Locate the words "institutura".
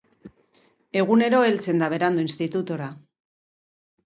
2.29-2.89